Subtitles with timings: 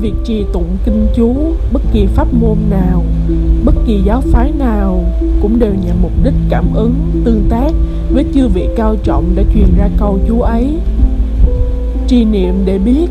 [0.00, 1.34] việc trì tụng kinh chú
[1.72, 3.02] bất kỳ pháp môn nào,
[3.64, 5.04] bất kỳ giáo phái nào
[5.42, 7.70] cũng đều nhằm mục đích cảm ứng, tương tác
[8.10, 10.78] với chư vị cao trọng đã truyền ra câu chú ấy.
[12.06, 13.06] Trì niệm để biết,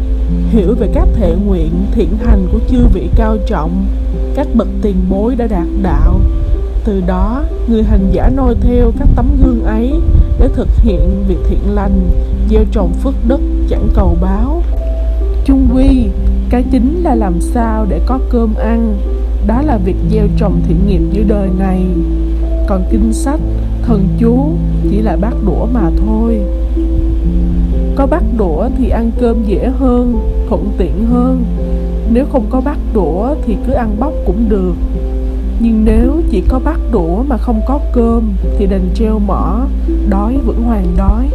[0.49, 3.85] hiểu về các thể nguyện thiện hành của chư vị cao trọng,
[4.35, 6.19] các bậc tiền bối đã đạt đạo.
[6.83, 9.93] Từ đó, người hành giả noi theo các tấm gương ấy
[10.39, 12.09] để thực hiện việc thiện lành,
[12.49, 13.39] gieo trồng phước đức,
[13.69, 14.61] chẳng cầu báo.
[15.45, 16.07] Chung quy
[16.49, 18.97] cái chính là làm sao để có cơm ăn.
[19.47, 21.85] Đó là việc gieo trồng thiện nghiệp dưới đời này.
[22.67, 23.39] Còn kinh sách,
[23.81, 24.49] thần chú
[24.89, 26.41] chỉ là bát đũa mà thôi.
[27.95, 30.19] Có bát đũa thì ăn cơm dễ hơn,
[30.49, 31.43] thuận tiện hơn.
[32.13, 34.75] Nếu không có bát đũa thì cứ ăn bóc cũng được.
[35.59, 39.65] Nhưng nếu chỉ có bát đũa mà không có cơm thì đành treo mỏ,
[40.09, 41.29] đói vẫn hoàn đói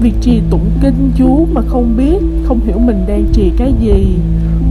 [0.00, 4.18] việc trì tụng kinh chú mà không biết, không hiểu mình đang trì cái gì.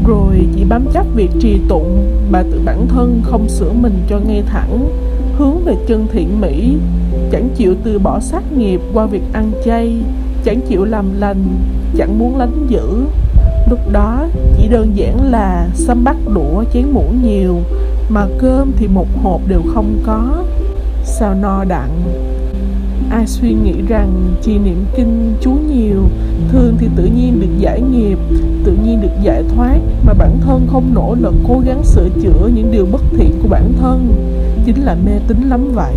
[0.08, 4.19] Rồi chỉ bám chấp việc trì tụng mà tự bản thân không sửa mình cho
[4.27, 4.89] ngay thẳng,
[5.38, 6.75] hướng về chân thiện mỹ.
[7.31, 9.97] Chẳng chịu từ bỏ sát nghiệp qua việc ăn chay,
[10.44, 11.44] chẳng chịu làm lành,
[11.97, 13.05] chẳng muốn lánh dữ.
[13.69, 14.27] Lúc đó
[14.58, 17.55] chỉ đơn giản là xăm bắt đũa, chén muỗng nhiều,
[18.09, 20.44] mà cơm thì một hộp đều không có.
[21.03, 21.92] Sao no đặng?
[23.09, 26.03] Ai suy nghĩ rằng chỉ niệm kinh chú nhiều
[26.52, 28.17] thường thì tự nhiên được giải nghiệp,
[28.64, 32.50] tự nhiên được giải thoát, mà bản thân không nỗ lực cố gắng sửa chữa
[32.56, 34.14] những điều bất thiện của bản thân.
[34.66, 35.95] Chính là mê tín lắm vậy.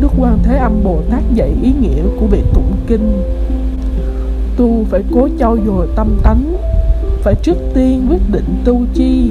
[0.00, 3.22] Đức quan thế âm bồ tát dạy ý nghĩa của việc tụng kinh.
[4.56, 6.56] Tu phải cố trau dồi tâm tánh,
[7.22, 9.30] phải trước tiên quyết định tu chi.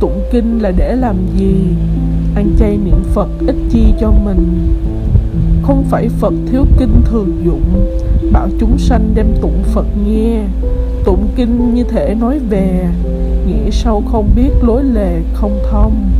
[0.00, 1.54] Tụng kinh là để làm gì?
[2.34, 4.74] Ăn chay niệm phật ít chi cho mình
[5.66, 7.86] không phải phật thiếu kinh thường dụng.
[8.32, 10.40] Bảo chúng sanh đem tụng phật nghe,
[11.04, 12.88] tụng kinh như thể nói về
[13.46, 16.10] nghĩa sâu không biết lối lề không thông.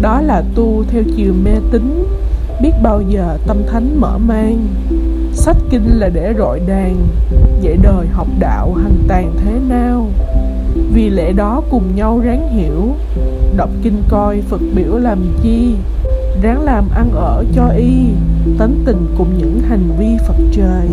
[0.00, 2.04] Đó là tu theo chiều mê tín,
[2.62, 4.66] biết bao giờ tâm thánh mở mang.
[5.32, 6.96] Sách kinh là để rọi đàn,
[7.60, 10.06] dạy đời học đạo hành tàn thế nào.
[10.94, 12.94] Vì lẽ đó cùng nhau ráng hiểu,
[13.56, 15.74] đọc kinh coi phật biểu làm chi
[16.42, 18.08] ráng làm ăn ở cho y
[18.58, 20.88] tánh tình cùng những hành vi phật trời.